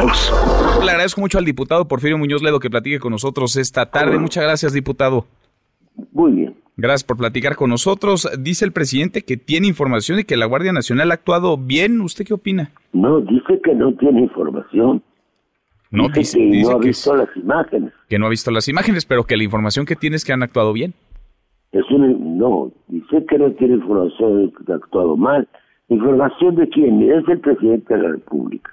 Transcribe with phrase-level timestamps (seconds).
[0.00, 0.32] todos.
[0.84, 4.18] Le agradezco mucho al diputado Porfirio Muñoz Ledo que platique con nosotros esta tarde.
[4.18, 5.26] Muchas gracias, diputado.
[6.12, 6.54] Muy bien.
[6.76, 8.28] Gracias por platicar con nosotros.
[8.38, 12.00] Dice el presidente que tiene información y que la Guardia Nacional ha actuado bien.
[12.00, 12.70] ¿Usted qué opina?
[12.92, 15.02] No, dice que no tiene información.
[15.90, 17.92] No, dice, dice, que no ha visto las imágenes.
[18.08, 20.42] que no ha visto las imágenes, pero que la información que tiene es que han
[20.42, 20.94] actuado bien.
[21.72, 25.46] Es no, dice que no tiene información de que ha actuado mal.
[25.88, 27.02] ¿Información de quién?
[27.02, 28.70] Es el presidente de la República.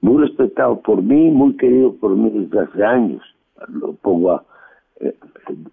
[0.00, 3.22] Muy respetado por mí, muy querido por mí desde hace años.
[3.68, 4.44] Lo pongo a-
[5.00, 5.14] eh,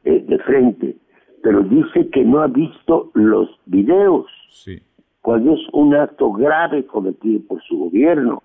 [0.04, 0.98] eh, de frente.
[1.44, 4.26] Pero dice que no ha visto los videos.
[4.52, 4.82] Sí.
[5.22, 8.44] cuando es un acto grave cometido por su gobierno.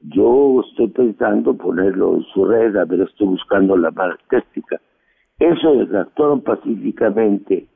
[0.00, 3.92] Yo estoy pensando ponerlo en su red, a ver, estoy buscando la
[4.30, 4.80] técnica.
[5.38, 7.66] Eso de que actuaron pacíficamente,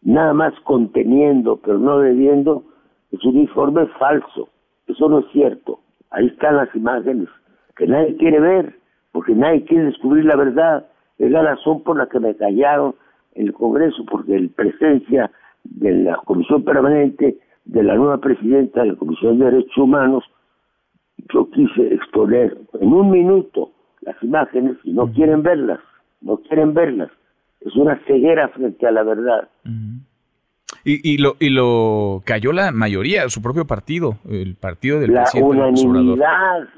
[0.00, 2.64] nada más conteniendo, pero no debiendo,
[3.12, 4.48] es un informe falso.
[4.86, 5.80] Eso no es cierto.
[6.10, 7.28] Ahí están las imágenes
[7.76, 8.74] que nadie quiere ver,
[9.12, 10.86] porque nadie quiere descubrir la verdad.
[11.18, 12.94] Es la razón por la que me callaron
[13.34, 15.30] en el Congreso, porque en presencia
[15.64, 20.24] de la Comisión Permanente, de la nueva presidenta de la Comisión de Derechos Humanos,
[21.32, 25.80] yo quise exponer en un minuto las imágenes y no quieren verlas,
[26.20, 27.10] no quieren verlas.
[27.60, 29.48] Es una ceguera frente a la verdad.
[30.88, 35.22] Y, y lo y lo cayó la mayoría, su propio partido, el partido del la
[35.24, 35.72] presidente Obrador.
[35.84, 36.68] unanimidad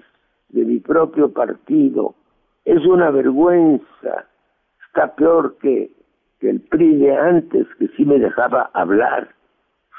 [0.49, 2.15] de mi propio partido
[2.65, 4.27] es una vergüenza.
[4.89, 5.93] Está peor que,
[6.41, 9.29] que el PRI de antes, que sí me dejaba hablar.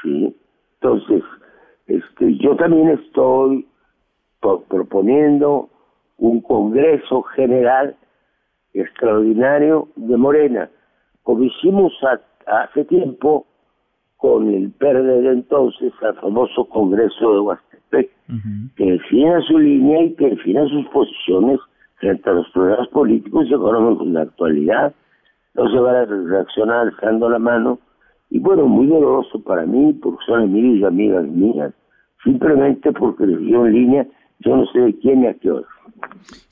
[0.03, 0.35] ¿sí?
[0.81, 1.23] Entonces,
[1.87, 3.65] este, yo también estoy
[4.41, 5.69] pro- proponiendo
[6.17, 7.95] un Congreso General
[8.73, 10.69] extraordinario de Morena,
[11.23, 13.45] como hicimos a- hace tiempo
[14.21, 18.11] con el PRD de entonces, al famoso Congreso de Huastepec,
[18.75, 21.59] que defina su línea y que defina sus posiciones
[21.95, 24.93] frente a los problemas políticos y económicos de la actualidad.
[25.55, 27.79] No se van a reaccionar alzando la mano.
[28.29, 31.73] Y bueno, muy doloroso para mí, porque son amigos y amigas mías,
[32.23, 34.07] simplemente porque les dio en línea,
[34.39, 35.67] yo no sé de quién ni a qué hora.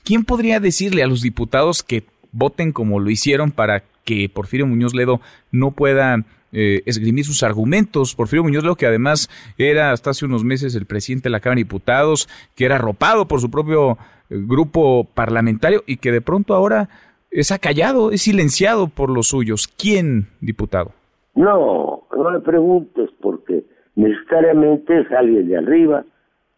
[0.02, 4.92] ¿Quién podría decirle a los diputados que voten como lo hicieron para que Porfirio Muñoz
[4.92, 5.20] Ledo
[5.52, 8.14] no pueda eh, esgrimir sus argumentos?
[8.14, 9.28] Porfirio Muñoz Ledo, que además
[9.58, 13.26] era hasta hace unos meses el presidente de la Cámara de Diputados, que era arropado
[13.26, 16.88] por su propio eh, grupo parlamentario y que de pronto ahora
[17.30, 19.68] es acallado, es silenciado por los suyos.
[19.68, 20.92] ¿Quién, diputado?
[21.34, 26.04] No, no me preguntes porque necesariamente es alguien de arriba,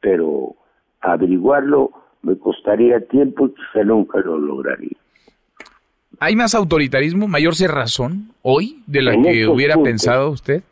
[0.00, 0.56] pero
[1.00, 1.90] averiguarlo
[2.22, 4.96] me costaría tiempo y quizá nunca lo lograría.
[6.24, 9.90] ¿Hay más autoritarismo, mayor cerrazón hoy de la En que hubiera puntos.
[9.90, 10.62] pensado usted?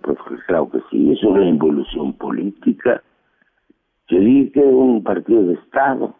[0.00, 0.16] Pues
[0.46, 3.02] claro que sí, es una involución política.
[4.08, 6.16] Que es un partido de Estado.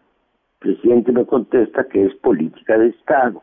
[0.61, 3.41] El presidente me contesta que es política de Estado.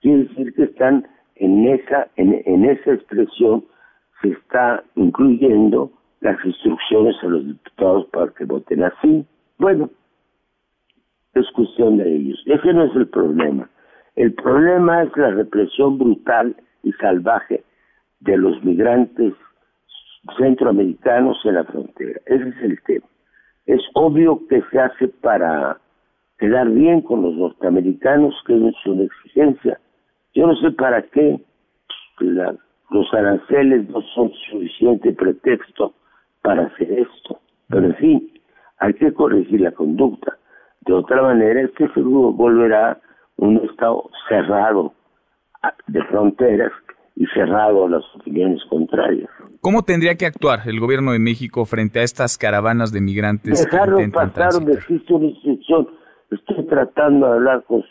[0.00, 3.64] Quiere decir que están en esa, en, en esa expresión
[4.22, 5.90] se está incluyendo
[6.20, 9.26] las instrucciones a los diputados para que voten así.
[9.58, 9.90] Bueno,
[11.34, 12.40] es cuestión de ellos.
[12.46, 13.68] Ese no es el problema.
[14.16, 17.62] El problema es la represión brutal y salvaje
[18.20, 19.34] de los migrantes
[20.38, 22.18] centroamericanos en la frontera.
[22.24, 23.06] Ese es el tema.
[23.66, 25.78] Es obvio que se hace para
[26.38, 29.78] quedar bien con los norteamericanos, que es una exigencia.
[30.34, 31.38] Yo no sé para qué
[32.20, 35.92] los aranceles no son suficiente pretexto
[36.40, 37.38] para hacer esto.
[37.68, 38.32] Pero en fin,
[38.78, 40.38] hay que corregir la conducta.
[40.82, 42.98] De otra manera, este seguro volverá
[43.36, 44.92] un estado cerrado
[45.88, 46.72] de fronteras
[47.16, 49.28] y cerrado a las opiniones contrarias.
[49.60, 53.70] ¿Cómo tendría que actuar el gobierno de México frente a estas caravanas de migrantes que
[53.72, 55.88] Dejarlo intentan pasar donde existe una instrucción.
[56.30, 57.82] Estoy tratando de hablar con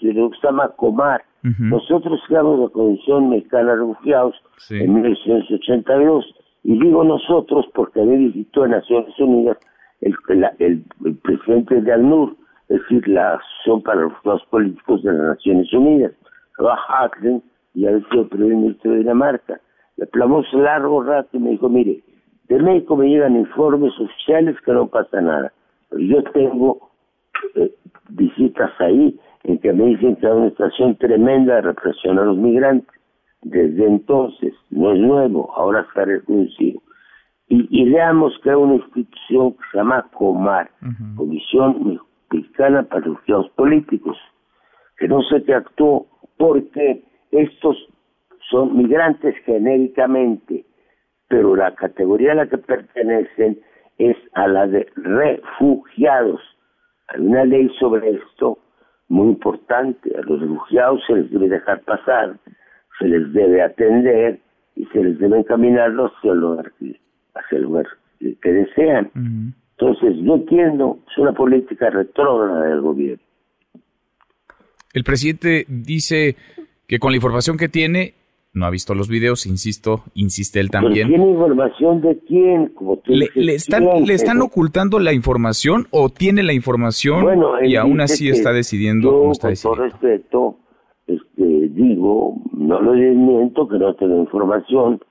[0.44, 1.23] llama Comar.
[1.44, 1.63] Ujú.
[1.63, 4.78] Nosotros creamos la Comisión Mexicana de Refugiados Sí.
[4.78, 6.25] en 1982
[6.63, 9.57] y digo nosotros porque a mí visitó en Naciones Unidas
[10.01, 10.16] el-
[10.59, 12.35] el presidente de ALNUR,
[12.70, 16.12] es decir, la Asociación para los Refugiados Políticos de las Naciones Unidas,
[16.58, 19.59] Rob Hacklen, y había sido primer ministro de Dinamarca.
[19.97, 22.02] Le hablamos largo rato y me dijo, mire,
[22.47, 25.52] de México me llegan informes oficiales que no pasa nada,
[25.90, 26.90] pero yo tengo
[27.56, 27.73] eh,
[28.09, 32.38] visitas ahí en que me dicen que hay una situación tremenda de represión a los
[32.38, 32.90] migrantes.
[33.44, 36.82] Desde entonces, no es nuevo, ahora ha reconocido.
[37.47, 40.72] Y, y veamos que hay una institución que se llama COMAR,
[41.16, 42.00] Comisión
[42.58, 44.17] Para Refugiados Políticos,
[44.97, 47.78] que no sé qué actuó porque estos
[48.49, 50.66] son migrantes genéricamente,
[51.28, 53.59] pero la categoría a la que pertenecen
[53.97, 56.41] es a la de refugiados.
[57.08, 58.59] Hay una ley sobre esto
[59.08, 60.16] muy importante.
[60.17, 62.38] A los refugiados se les debe dejar pasar,
[62.99, 64.40] se les debe atender
[64.76, 66.72] y se les debe encaminarlos hacia el lugar
[67.35, 67.85] hacia el lugar
[68.20, 69.11] que, desean.
[69.77, 73.23] Entonces, yo entiendo, es una política retrógrada del gobierno.
[74.93, 76.37] El presidente dice
[76.87, 78.13] que con la información que tiene,
[78.53, 81.09] no ha visto los videos, insisto, insiste él también.
[81.09, 82.69] ¿Tiene información de quién?
[82.69, 87.25] Como le, están, ¿Le están ocultando la información o tiene la información
[87.63, 90.59] y aún así está decidiendo yo, como está con respeto,
[91.05, 95.01] este, digo, no lo desmiento que no tenga información,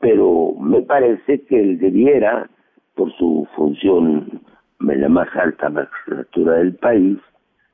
[0.00, 2.50] pero me parece que él debiera,
[2.94, 4.40] por su función
[4.80, 7.18] en la más alta magistratura del país,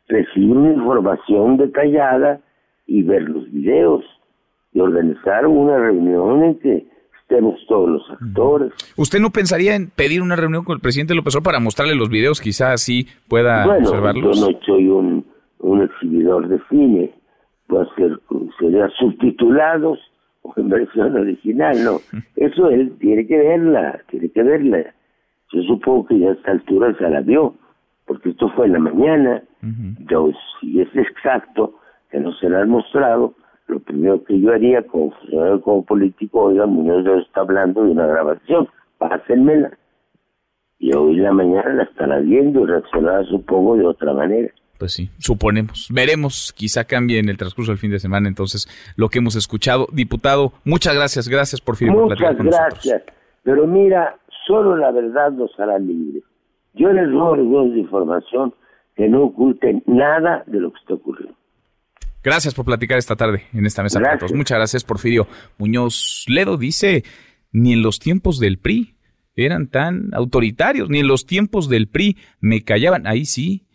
[0.09, 2.41] recibir una información detallada
[2.87, 4.05] y ver los videos
[4.73, 6.87] y organizar una reunión en que
[7.23, 8.73] estemos todos los actores.
[8.97, 12.09] ¿Usted no pensaría en pedir una reunión con el presidente López Obrador para mostrarle los
[12.09, 14.41] videos, quizás así pueda bueno, observarlos?
[14.41, 15.27] Yo no soy un,
[15.59, 17.13] un exhibidor de cine,
[17.67, 18.21] puede ser,
[18.59, 19.99] sería subtitulados
[20.43, 21.99] o en versión original, no.
[22.37, 24.95] Eso él tiene que verla, tiene que verla.
[25.53, 27.55] Yo supongo que ya a esta altura se la vio,
[28.07, 29.43] porque esto fue en la mañana.
[30.09, 31.75] Yo, si es exacto,
[32.11, 33.35] que no se la han mostrado,
[33.67, 37.91] lo primero que yo haría como funcionario, como político, oiga, Muñoz ya está hablando de
[37.91, 39.77] una grabación, pásenmela.
[40.79, 44.53] Y hoy en la mañana la estará viendo y reaccionará, supongo, de otra manera.
[44.79, 45.89] Pues sí, suponemos.
[45.91, 49.87] Veremos, quizá cambie en el transcurso del fin de semana entonces lo que hemos escuchado.
[49.91, 51.89] Diputado, muchas gracias, gracias por fin.
[51.89, 53.03] Muchas gracias.
[53.43, 54.17] Pero mira,
[54.47, 56.25] solo la verdad nos hará libres.
[56.75, 58.55] Yo les ruego de información
[58.95, 61.37] que no oculten nada de lo que está ocurriendo.
[62.23, 64.01] Gracias por platicar esta tarde en esta mesa.
[64.01, 64.33] Gracias.
[64.33, 65.27] Muchas gracias, Porfirio
[65.59, 66.57] Muñoz Ledo.
[66.57, 67.05] Dice,
[67.53, 68.97] ni en los tiempos del PRI
[69.37, 73.07] eran tan autoritarios, ni en los tiempos del PRI me callaban.
[73.07, 73.67] Ahí sí,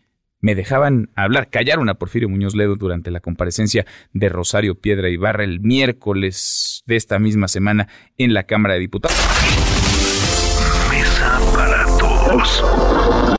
[0.42, 1.50] me dejaban hablar.
[1.50, 6.96] Callaron a Porfirio Muñoz Ledo durante la comparecencia de Rosario Piedra Ibarra el miércoles de
[6.98, 9.81] esta misma semana en la Cámara de Diputados.
[12.36, 13.22] Mesa para todos.